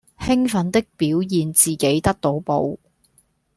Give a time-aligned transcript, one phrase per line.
[0.21, 2.75] 與奮的表現自己得到寶